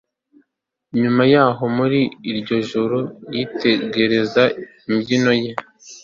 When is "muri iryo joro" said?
1.77-2.99